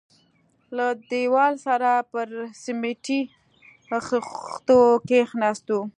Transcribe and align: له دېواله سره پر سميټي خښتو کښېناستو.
له 0.75 0.87
دېواله 1.09 1.59
سره 1.65 1.91
پر 2.11 2.27
سميټي 2.63 3.21
خښتو 4.07 4.79
کښېناستو. 5.07 5.79